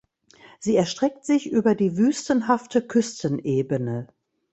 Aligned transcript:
Sie 0.57 0.75
erstreckt 0.75 1.25
sich 1.25 1.51
über 1.51 1.75
die 1.75 1.95
wüstenhafte 1.95 2.81
Küstenebene. 2.81 4.07